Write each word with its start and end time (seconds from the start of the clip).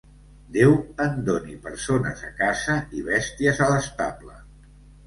Déu 0.55 0.71
ens 1.05 1.19
doni 1.27 1.59
persones 1.67 2.27
a 2.31 2.33
casa 2.43 2.79
i 3.03 3.07
bèsties 3.13 3.65
a 3.69 3.73
l'estable. 3.75 4.41